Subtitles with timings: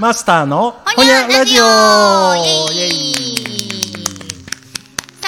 [0.00, 1.62] マスターのほにゃラジオ。
[1.62, 1.68] さ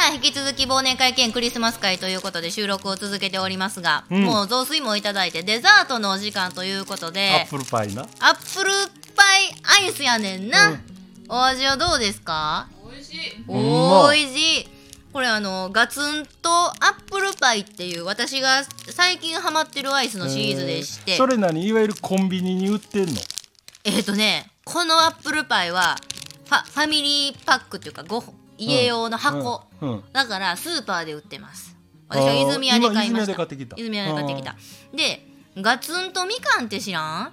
[0.09, 4.23] あ引き続き忘年会兼クリスマス会ということで収録を続けておりますが、うん。
[4.23, 8.01] もう雑炊もいただいてデザートのお時間ということでアップルパイな。
[8.21, 8.71] アップル
[9.15, 10.81] パイアイスやねんな、うん。
[11.29, 12.67] お味はどうですか？
[12.91, 13.19] 美味しい。
[13.47, 14.69] おいしい。
[15.13, 21.63] これあのガツンとアップルパイっていう私が最近ハマってるアイスのシリーズでして、えーそれ何？
[21.63, 23.21] いわゆるコンビニに売ってんの？
[23.85, 25.97] えっ、とねこのアップルパイは
[26.47, 28.23] ファファミリーパックっていうかご
[28.59, 30.05] 家用の箱、うんうん。
[30.13, 31.77] だからスーパーで売ってます。
[32.09, 33.03] 私は泉屋で買いました。
[33.07, 33.77] 今泉屋で買ってきた。
[33.77, 34.57] 泉屋で買ってきた。
[34.95, 35.27] で
[35.57, 37.33] ガツンとみかんって知らん？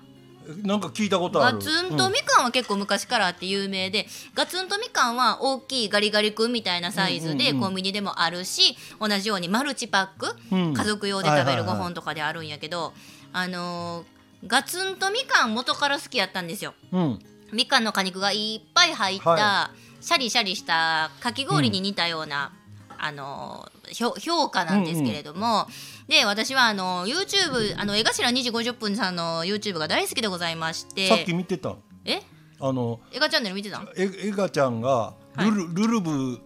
[0.63, 1.57] なんか聞いたことある。
[1.57, 7.59] ガツンとみかんは結構昔からあって有名で、ガツンとみかんは大きいガリガリ君みたいなサイズでうんうんうん。
[7.59, 10.73] コンビニでもあるし、同じようにマルチパック、うん。
[10.73, 11.77] 家族用で食べる5はいはいはい。
[11.77, 12.93] 本とかであるんやけど、
[13.31, 16.73] あのーガツンとみかん元から好きやったんですよ。
[16.91, 17.19] うん。
[17.51, 22.53] みかんの果肉がいっぱい入った、はシャリシャリしたかき氷に似たような、
[22.97, 25.67] あのー評評価なんですけれども、
[26.07, 31.07] で私はあの YouTube あの江頭2時50分さんの YouTube が大好きでございまして。
[31.07, 31.75] さっき見てた。
[32.05, 32.21] え？
[32.61, 33.89] あの映画チャンネル見てたん？
[33.97, 36.39] えエガちゃんがルル,、ルルブ。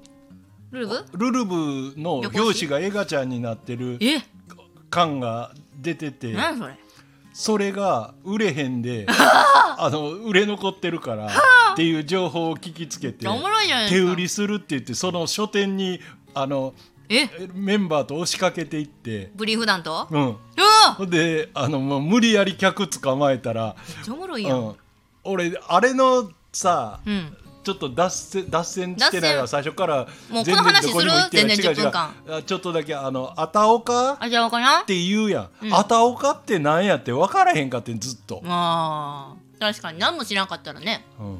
[0.71, 1.05] ルルブ？
[1.17, 4.21] ルルブの表紙がエガちゃんになってるえ？
[4.89, 6.31] 感が出てて。
[6.31, 6.77] 何それ？
[7.33, 11.29] それが売れへんで あの売れ残ってるからっ
[11.75, 13.27] ていう情報を聞きつけて
[13.89, 15.99] 手売りするって言ってその書店に
[16.33, 16.73] あの
[17.09, 17.29] え？
[17.53, 20.07] メンバーと押しかけていって、ブリーフ団と？
[20.09, 20.37] うん、
[20.99, 23.75] うであのもう無理やり客捕まえたら、
[24.07, 24.75] おもろいうん、
[25.23, 31.11] 俺あれのさうん、ちょっと脱線脱線してないわ脱最初からもうこの話する？
[31.31, 32.13] 全然10分間
[32.45, 34.13] ちょっとだけあのあたおか？
[34.13, 35.73] っあじゃあかなて言うやん、うん。
[35.73, 41.05] あたおかってなんやって分からへんかってんずっと、まあ確かに何も知らんかったらね。
[41.19, 41.39] うん、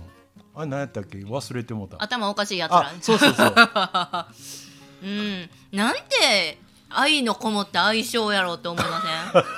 [0.56, 1.18] あれ何やったっけ？
[1.18, 2.02] 忘れてもうた。
[2.02, 2.80] 頭おかしいやつら。
[2.80, 3.54] あそうそうそう。
[5.04, 5.50] うん。
[5.72, 6.58] なんて
[6.90, 9.02] 愛のこもった相性やろうって思いま
[9.34, 9.44] せん？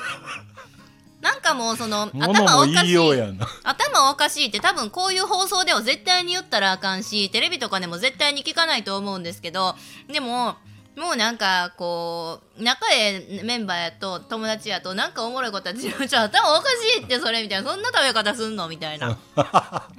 [1.21, 2.91] なんかもうその物頭おかしい。
[2.93, 3.47] ようやんな
[3.95, 9.75] 頭おかしいって多分こういう放送では絶対に言ったらあかんしテレビとかでも絶対に聞かないと思うんですけど
[10.11, 10.55] でも
[10.97, 19.11] もうなんかこう仲ええメンバーやと友達やとなんかおもろいことはちょちょ頭おかしいってそれみたいなそんな食べ方すんのみたいな。
[19.11, 19.17] っ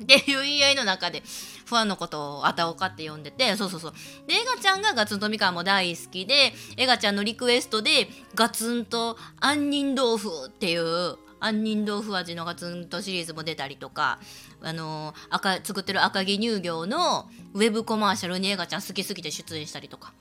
[0.06, 1.22] ていう言い合いの中で
[1.66, 3.94] ファンのことをあたおかって呼んでてそうそうそう。
[4.26, 11.18] でエガちゃんがガツンとみかんも大好きでエガちゃんのリクエストでガツンと杏仁豆腐っていう
[11.48, 14.18] 杏仁豆腐味のガツンとシリーズも出たりとか
[14.62, 20.12] あの赤作ってる赤城乳業のウェブコマーシャルにエガちゃん好きすぎて出演したりとか。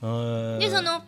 [0.60, 1.04] でその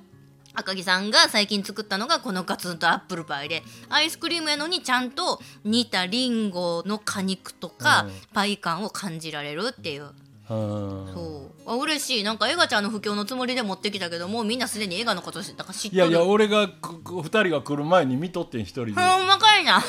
[0.54, 8.12] 赤木さんが最近作ったのがこのガツンとアップルパイでアイスクリームやのにちゃんと煮たリンゴの果肉とかうん。
[8.34, 10.04] パイ感を感じられるっていう。
[10.04, 11.72] うんそう。
[11.72, 12.24] あ嬉しい。
[12.24, 16.04] なんかエガちゃんの不況のつもりで持ってきたけどもうみんなすでにエガのこと知だから知っとる。
[16.04, 18.94] いやいや俺がくく二人が来る前に見とってん一人で。
[18.94, 19.84] ほんまかいな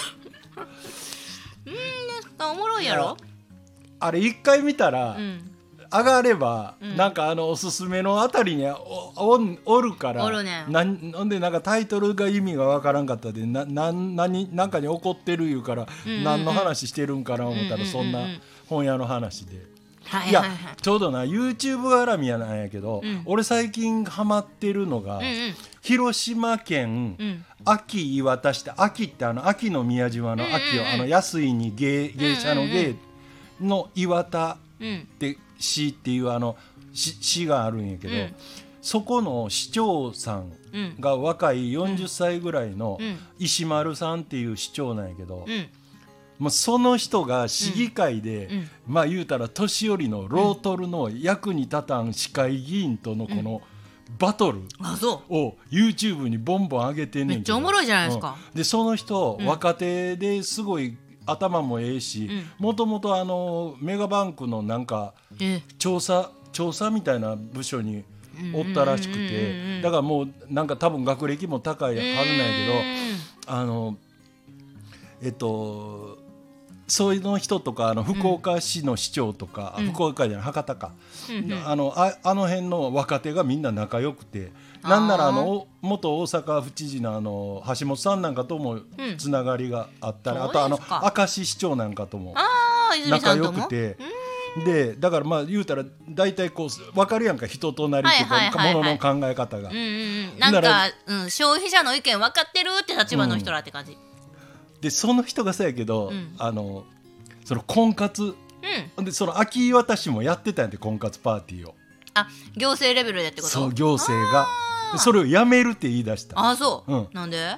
[1.67, 1.79] うんね
[2.41, 3.17] おもろいやろ？
[4.01, 5.51] あれ一回見たら、うん。
[5.91, 6.97] 上がれば、うん。
[6.97, 10.65] なんかあのおすすめのあたりにおおんおるからおるね。
[10.69, 16.25] んなんほんでなんかタイトルが意味がわからんかったでななん何なんかに怒ってる言うから、うんうんうん。
[16.25, 17.87] 何の話してるんかな思ったうんうんうんうん。
[17.87, 18.21] らそんな
[18.69, 19.78] 本屋の話で。
[20.05, 20.45] はいいや
[20.81, 23.23] ちょうどな YouTube 絡みやなんやけど、うん。
[23.27, 25.55] 俺最近ハマってるのが、うんうん。
[25.83, 27.45] 広島県、うん。
[27.65, 30.89] 秋岩田市って秋ってあの秋の宮島の秋を、うんうん。
[30.89, 32.97] うんあの安いに芸芸者の芸
[33.61, 34.99] の岩田うん。
[35.01, 36.57] って市っていうあの
[36.93, 38.35] 市市があるんやけど、うん。
[38.81, 40.97] そこの市長さんうん。
[41.01, 43.19] が若い40歳ぐらいのうん。
[43.39, 45.69] 石丸さんっていう市長なんやけど、うん
[46.39, 48.71] もうその人が市議会で、うん。
[48.87, 53.61] まあ言うたら年寄りのロートルの役に立たん市会議員とのこの
[54.19, 54.61] バトル
[55.29, 58.37] を YouTube にボンボン上げてんねんめっちゃおもろいじゃないですか。
[58.51, 58.57] うん。
[58.57, 59.47] でその人、うん。
[59.47, 60.97] 若手ですごい
[61.27, 65.13] 頭もええしもともとあのメガバンクのなんか
[65.79, 68.03] 調査調査みたいな部署に
[68.55, 69.81] おったらしくうんうんうんうんうん。
[69.81, 72.45] てだからもうなんか多分学歴も高いはずなんや
[73.45, 73.97] けどあの
[75.23, 76.28] えっと
[76.89, 79.93] そういうの人とかあの福岡市の市長とか、うん。
[79.93, 80.93] 福岡じゃない博多か、
[81.31, 81.69] うんうん。
[81.69, 84.51] あのああの辺の若手がみんな仲良くて
[84.83, 89.17] なんならあのお元大阪府知事のあの橋本さんなんかともうん。
[89.19, 90.79] つながりがあったり、そうあとあの
[91.17, 92.35] 明石市長なんかとも
[93.09, 93.97] 仲良くて。
[94.65, 98.73] でだからまあ言うたら大体こう分かるやんか人となりっていうはいはいはいはい。
[98.73, 99.69] かものの考え方が。
[99.69, 99.77] うん。
[99.77, 100.39] うんうん。
[100.39, 103.97] なんなからうん、消費者の意見分かってるって立場の人らって感じ、
[104.81, 106.35] でその人がそうやけど、うん。
[106.39, 106.85] あの
[107.45, 108.23] その婚活。
[108.23, 108.35] うん。
[108.97, 111.75] うんでその秋渡しもやってたんやて婚活パーティーを。
[112.15, 113.53] あ行政レベルでってこと？
[113.53, 114.47] そう行政が。
[114.93, 116.39] でそれをやめるって言い出した。
[116.39, 117.09] あそう、うん。
[117.13, 117.57] なんで？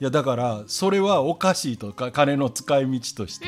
[0.00, 3.46] いやだからそれはおかしいとか金の使い道として。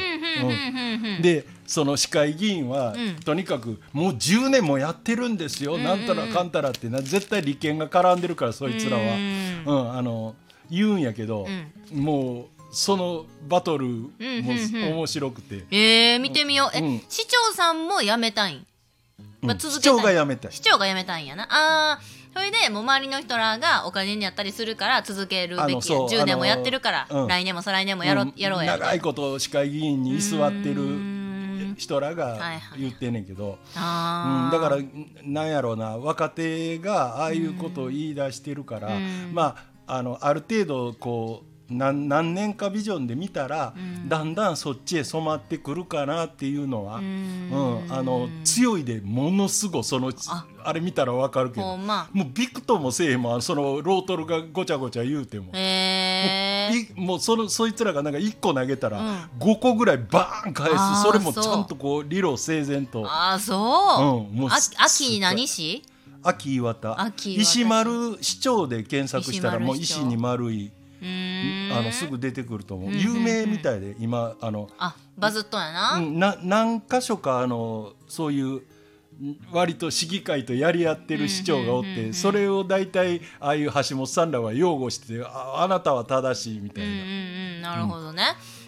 [1.21, 3.17] でその市会議員は、うん。
[3.17, 10.35] とにかくもう10年もやってるんですよ、んうんなんたらかんたらってな絶対利権が絡んでるからそいつらは、ううんんあの
[10.71, 11.47] 言うんやけど、
[11.93, 16.77] もうそのバトルもうんうん面白くて、えー、見てみよう。
[16.77, 17.03] え、うん。
[17.09, 18.67] 市長さんも辞めたいん、
[19.41, 19.59] まあうん。
[19.61, 19.97] 市続けたい。
[19.97, 20.53] 長が辞めたい。
[20.53, 21.47] 市長が辞めたんやな。
[21.51, 25.67] あーそれでもう周りの人らがお金にやったりするから続けるべきや。
[25.67, 27.29] あのそう10年もやってるから、うん。
[27.29, 28.77] 来年も再来年もやろ,、うんやろうや。
[28.77, 31.77] 長いこと市会議員に居座ってるん。
[31.79, 32.81] 人らがはいはい。
[32.81, 34.57] 言ってんねんけど、あー。
[34.57, 34.83] うん、だから
[35.23, 35.97] なんやろうな。
[35.97, 39.31] 若手がああいうことを言い出してるから、うん。
[39.33, 39.57] ま
[39.87, 44.09] ああのある程度こう何何年かビジョンで見たら、うん。
[44.09, 50.47] だんだんそっちへ染まってくるかなっていうのは、ううんんあの強いでものすごいそのあ。
[50.67, 52.09] あれ見たらわかるけどま。
[52.13, 55.53] もうビクともせえもんそのロートルがごちゃごちゃ言うても。
[55.53, 59.07] へえいもうそのそいつらがなんか1個投げたらうん。
[59.39, 61.03] 5個ぐらいバーン返す。
[61.03, 63.05] それもちゃんとこう理路整然と。
[63.07, 65.83] あーそう、うんもうあす秋に何市？
[66.23, 67.13] 秋岩田。
[67.19, 70.73] 石丸市長で検索したらもう石に丸い
[71.73, 72.91] あのすぐ出てくると思う。
[72.91, 72.99] うん。
[72.99, 78.63] 有名みたいで今あのあバズっとんやな、うんな何箇所かあのそういうん
[79.53, 87.05] 割と市議会とやり合ってる市長がおっうんうんうんうんてそれを大体ああいう橋本さんらは擁護してああなたは正しいみたいうんうんな。
[87.05, 87.07] う
[87.41, 88.23] んなるほどね、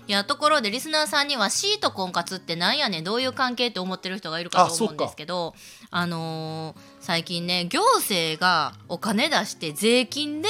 [0.08, 5.54] いやところでリスナーさんにはシート婚活ってなんやねんどういう関係って思ってる人がいるかと思うんですけど
[5.90, 10.48] あのー最近ね行政がお金出して税金で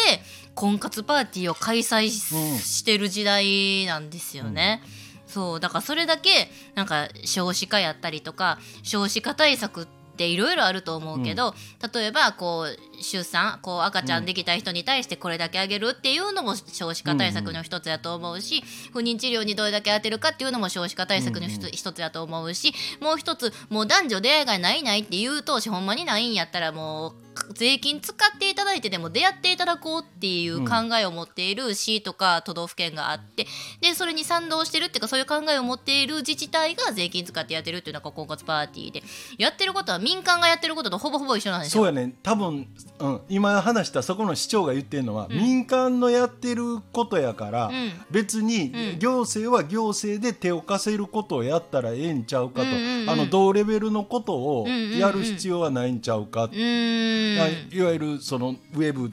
[0.57, 4.83] 婚活パーティーを開催し,、てる時代なんですよね。
[5.27, 9.87] そうだからそれだけなんか少子化やったりとか少子化対策っ
[10.17, 11.55] ていろいろあると思うけど、
[11.93, 18.65] 例えばこう出産こう赤ちゃんできた人に対してこれだけあげるっていうのも少子化対策の一つやと思うし、
[18.95, 22.73] 不妊治療にどれだけ当てるかっていうのも少子化対策の一つやと思うし
[23.03, 33.47] もう一つもう男女出会いがないないっていう投資ほんまにないんやったらもう税金使っていただいてでも出会っていただこうっていう考えを持っている市とか都道府県があって
[33.81, 39.03] でそれに賛同してるっていうかそういう考えを持っている自治体が税金使ってやってるっていうのが婚活パーティーで。
[39.39, 41.85] やってることは民間がやってることとほぼほぼ一緒なんですよ。
[41.85, 42.67] そうやね多分、
[42.99, 46.63] うん、今話したそこの市長が言ってるのは、民間のやってる
[46.93, 47.73] ことやから、ん。
[48.11, 48.99] 別にうん。
[48.99, 53.11] 行政は行政で手を貸せることをやったらええんちゃうかと、うんうんうん。
[53.11, 54.99] あの同レベルのことをうんうんうん。
[54.99, 56.57] やる必要はないんちゃうか、うーん。
[56.57, 59.13] あいわゆるそのウェブ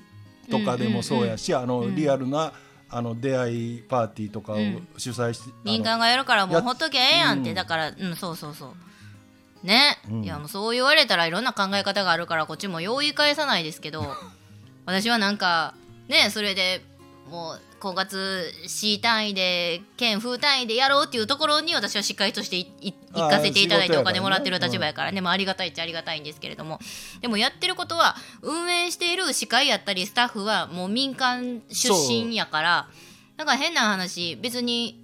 [0.49, 2.53] とかでもそうやし、あのリアルな
[2.89, 4.57] あの出会いパーティーとかを
[4.97, 7.55] 主催して、民間がやるからもうやほっときゃええやんって、うん。
[7.55, 8.73] だからうんそうそうそ
[9.63, 9.65] う。
[9.65, 10.23] ね、うん。
[10.23, 14.13] いやもうそう言われたらいろんな考え方があるからこっちもよう言い返さないですけど
[14.85, 15.73] 私はなんか
[16.07, 16.83] ねそれで
[17.31, 26.79] もう婚活市単位で県風単位でやろうっていうところに私はしっかりとして行かせていただいてお金もらってる立場やからね、まあ、ありがたいっちゃありがたいんですけれども。
[27.21, 32.87] でもやってることは運営している司会やったりスタッフはもう民間出身やから
[33.35, 35.02] なんか変な話別に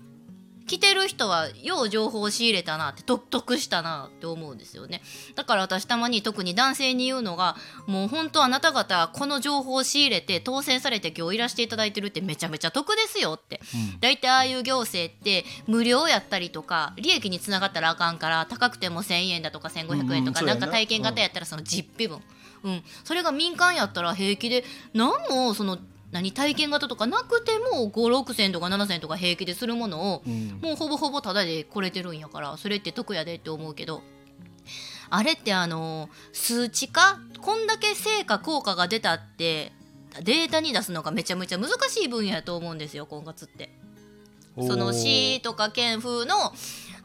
[0.69, 5.01] 来てる人はよう情報を仕入れたなって得得したなって思うんですよね。
[5.33, 7.55] だから私たまに特に男性に言うのが
[7.88, 13.61] もう本当あなた方この情報を仕入れて当選されて今日いらしていただいてるってめちゃめちゃ得ですよって、
[13.99, 22.19] 大体ああいう行政って無料やったりとか利益につながったらあかんから高くても1,000円だとか1,500円とか、うんうんなんなか体験型やったらその実費分、
[22.63, 25.79] うん、それが民間やったら平気で何もその
[26.11, 30.59] 何体験型とかなくても5,6千とか7千とか平気でするものを、うん。
[30.61, 34.01] もうほぼほぼタダで来れてるんやからそれって得やでって思うけど。
[35.11, 37.19] あれってあの数値化？
[37.41, 39.71] こんだけ成果効果が出たって
[40.23, 43.71] データに出すのがめちゃめちゃ難しい分野やと思うんですよ婚活って。
[44.55, 46.53] その市とか県風の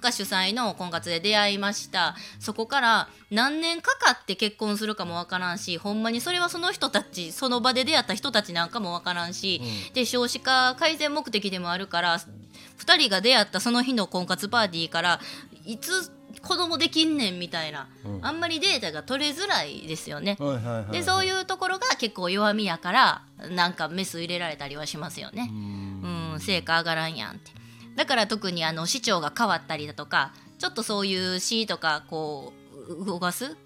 [0.04, 9.60] が主催の婚活で出会いましたそこから何年かかって結婚するかもわからんしほんまにそれはその人たちその場で出会った人たちなんかもわからんし、
[9.94, 15.20] で少子化改善目的でもあるから2人が出会ったその日の婚活パーティーから
[15.64, 20.36] いつ子供できんねんみたいな、うんあんまりデータが取れづらいですよね。
[20.38, 25.50] はいはいはいはいでそういうところが結構弱みやからなんかメス入れられたりはしますよね。
[25.52, 27.63] うん、成果上がらんやんって。
[27.96, 32.52] だから特にあの市長が変わったりだとかちょっとそういう市とかこ
[33.00, 33.56] う動かす？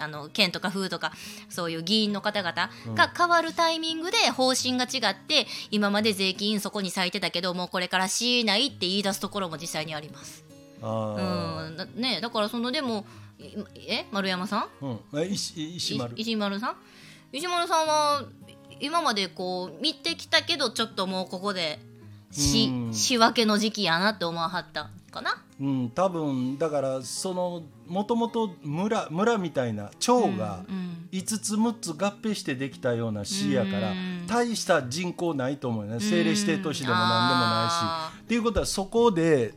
[0.00, 1.12] あの県とか府とか
[1.48, 10.44] そういう議員の方々が変わるタイミングで方針が違って今まで税金そこに割いてたけどもうこれから市ないって言い出すところも実際にあります。
[10.80, 11.76] あうん。
[11.76, 13.06] だねだからそのでも
[13.40, 13.46] い
[13.88, 14.06] え？
[14.12, 14.84] 丸山さん？
[14.84, 15.20] ーうん。
[15.20, 16.14] え石石丸。
[16.16, 16.76] い石丸さん？
[17.32, 18.24] 石丸さんは
[18.78, 21.80] 今までこう見てきたけどちょっともうここで
[22.30, 22.94] しうん。
[22.94, 25.42] 仕分けの時期やなって思わはったかな。
[25.60, 34.26] うん多分だからそのもともと村村みたいな町がうん5つ6つ合併してできたような市やからうん。
[34.26, 35.94] 大した人口ないと思うよね。
[35.96, 37.72] 政令指定都市でも何でもないし。
[37.80, 39.54] あっていうことはそこで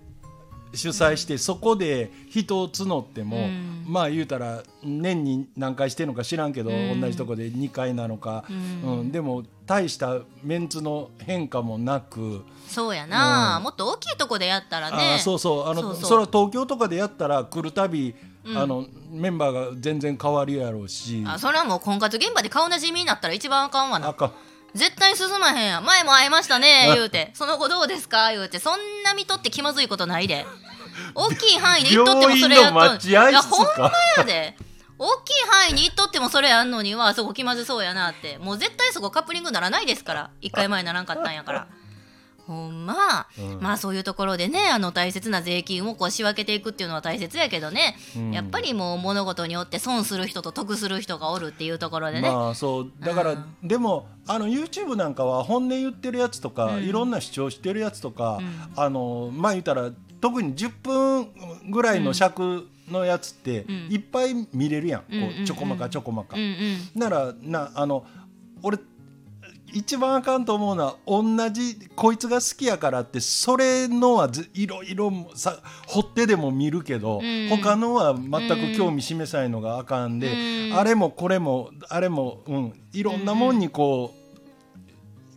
[0.74, 3.86] 主催してそこで人を募っても、うん。
[3.88, 7.02] まあ言うたら年に何回してんのか知らんけど、うん。
[7.02, 9.00] 同じとこで2回なのか、うん。
[9.00, 9.12] うん。
[9.12, 13.64] でも大したメンツの変化もなく、そうやな、うん。
[13.64, 15.68] もっと大きいとこでやったらあねーそうそう。
[15.68, 18.58] あのそれは東京とかでやったら来るたび、うん。
[18.58, 21.24] あのメンバーが全然変わるやろうし。
[21.28, 24.08] あそれはもう婚活現場で顔なじみになったら一番あかんわな。
[24.10, 24.32] あか
[24.74, 25.86] 絶対進まへんやん。
[25.86, 27.32] 前も会いましたね言うて。
[27.34, 28.32] その後どうですか？
[28.32, 28.60] 言うて。
[28.60, 30.46] そんな見とって気まずいことないで。
[31.16, 34.56] 大きい範囲で行っとってもそれやっといやほんまやで。
[34.98, 38.38] 大きい範囲に行っとってもそれやんのにはそこ気まずそうやなって。
[38.38, 40.32] もう絶対そこカップリングならないですから。
[40.42, 41.68] 一回前ならんかったんやから
[42.52, 43.62] ほんま、うん。
[43.62, 48.32] まあそういうところでねあの大切な税金をこう仕分けていくっていうのは大切やけどね、うん。
[48.32, 52.92] やっぱりもう物事によって損する人と得する人がおるっていうところでね、まあそう。
[53.00, 53.68] だから、うん。
[53.68, 56.84] でもあの YouTube なんかは本音言ってるやつとか、うん。
[56.84, 58.70] いろんな主張してるやつとか、うん。
[58.76, 63.88] あのまあ言ったら特に10分ぐらいの尺のやつって、うん。
[63.90, 65.06] いっぱい見れるやん、こ
[65.42, 66.36] うちょこまかちょこまか。
[66.96, 68.06] ならなあの
[68.64, 68.78] 俺
[69.74, 77.50] 一番あかんと思うのは同じこいつが好きやからってそれのはずいろいろさ掘ってでも見るけど、うん。
[77.50, 80.78] 他のは全く興味示さないのがあかんで、うん。
[80.78, 84.21] あれもこれもあれも、うん、いろんなもんにこう、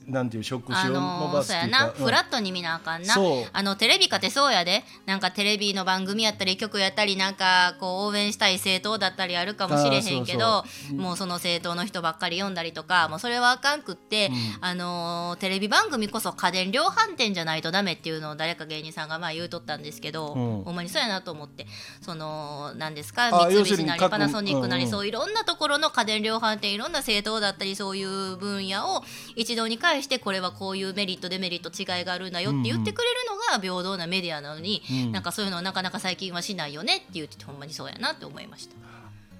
[0.06, 2.04] なんていう職種あを伸のーばすそうやな、っていうか、うん。
[2.06, 3.14] フラットに見なあかんな。
[3.52, 4.84] あのテレビかてそうやで。
[5.06, 20.64] なんかテレビの番組やったり曲やったりなんかこう応援したい政党だったりあるかもしれへんけどもうその政党の人ばっかり読んだりとかもうそれはあかんくって、うんあのーテレビ番組こそ家電量販店じゃないとダメっていうのを誰か芸人さんがまあ言うとったんですけど、うん。
[20.64, 21.66] ほんまにそうやなと思って。
[22.00, 23.26] そのなんですか？
[23.26, 29.02] あ三菱なりパナソニックなり、そういろんなところの家電量販店いろんな政党だったりそういう分野を
[29.34, 35.12] 一堂に会してこれはこういうメリットデメリット違いがあるんだよって言ってくれるのが平等なメディアなのに、うん。
[35.12, 38.74] なんかそういうのをなかなか最近はしないよねって言っててほんまにそうやなって思いました。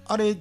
[0.07, 0.37] あれ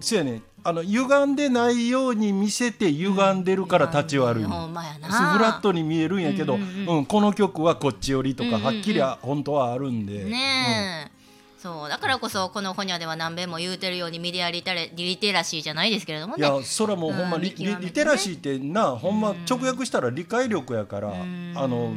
[0.00, 0.42] そうやね。
[0.64, 5.08] あの歪んでないように見せて歪んでるから立ち悪い、ほんまやな。
[5.32, 6.98] フラットに見えるんやけど、ううんんうん。
[6.98, 11.17] うんこの曲はこっち寄りとか、はっきりは本当はあるんで、ねえ、
[11.58, 17.86] そうだからこそこのホニャでは何べんも言うてるようにメディアリテラリテラシーじゃないですけれどもうんいねやそれはもうほんまリ,リ、うん見極めてね。
[17.88, 19.44] リテラシーってなほんまうん。
[19.44, 21.52] 直訳したら理解力やから、ん。
[21.56, 21.92] あの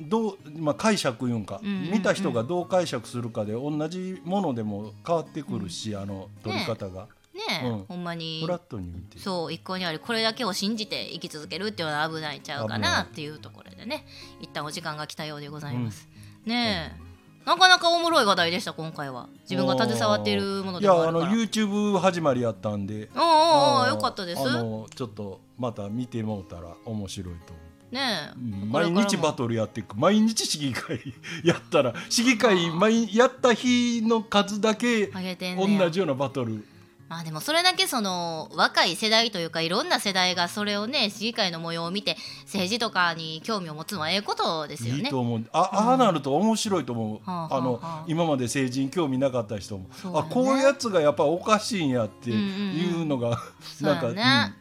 [0.00, 1.90] どう、まあ、解釈いうんか、うんうんうん。
[1.90, 7.84] 見た人がどう解釈するかで同じものでも変わってくるし、あの取り方が、ねえ、うん。
[7.84, 8.40] ほんまに。
[8.42, 9.18] フラットに見て。
[9.18, 9.98] そう一向にある。
[9.98, 14.06] これだけを信じて生き続けるっていうのは危ないんちゃうか危なっていうところでね
[14.40, 16.08] 一旦お時間が来たようでございます、
[16.46, 17.07] ねえ
[17.48, 19.26] なかなかおもろい話題でした今回は。
[19.48, 21.42] 自分が携わっているものいやあのでもあるから。
[21.42, 23.08] YouTube 始まりやったんで。
[23.16, 24.42] おうおーよかったです。
[24.42, 27.94] あのちょっとまた見てもうたら面白いと思う。
[27.94, 28.00] ね
[28.34, 29.96] え、毎日バトルやっていく。
[29.96, 31.00] 毎日市議会
[31.42, 36.66] やったら市議会毎やった日の数だけ同じようなバトル
[37.08, 45.00] まあでもそれだけその若い世代というかいろんな世代がそれをね市議会の模様を見て政治とかに興味を持つのはええことですよね。
[45.00, 45.18] いいと。
[45.20, 45.44] 思う。
[45.52, 48.04] あ、ああなると面白いと思う、はあはああのはあ。
[48.06, 49.90] 今まで政治に興味なかった人も、ね。
[50.04, 54.12] あこういうやつがやっぱおかしいんやっていうのが、そう なんか、や
[54.48, 54.54] ね。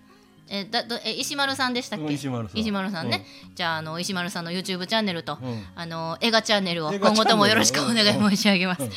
[0.50, 2.48] えだどえ石丸さんでしたっうんけ石丸
[2.90, 5.66] さんね、じゃああの石丸さんの YouTube チャンネルと、うん。
[5.76, 8.90] あの映画チャンネルを今後ともよろしくお願い申し上げます、うん。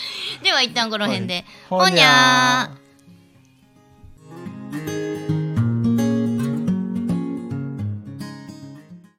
[0.45, 2.89] では一旦この辺で、ほほにゃー
[4.72, 5.00] Yeah.